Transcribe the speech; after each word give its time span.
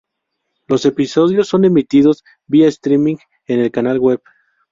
Los 0.65 0.85
episodios 0.87 1.47
son 1.49 1.63
emitidos 1.65 2.23
vía 2.47 2.67
streaming 2.69 3.17
en 3.45 3.59
el 3.59 3.69
canal 3.69 3.99
web. 3.99 4.19